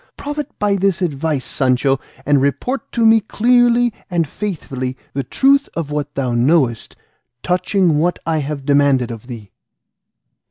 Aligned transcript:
Profit 0.17 0.49
by 0.57 0.77
this 0.77 0.99
advice, 1.03 1.45
Sancho, 1.45 1.99
and 2.25 2.41
report 2.41 2.91
to 2.93 3.05
me 3.05 3.19
clearly 3.21 3.93
and 4.09 4.27
faithfully 4.27 4.97
the 5.13 5.21
truth 5.23 5.69
of 5.75 5.91
what 5.91 6.15
thou 6.15 6.33
knowest 6.33 6.95
touching 7.43 7.99
what 7.99 8.17
I 8.25 8.39
have 8.39 8.65
demanded 8.65 9.11
of 9.11 9.27
thee." 9.27 9.51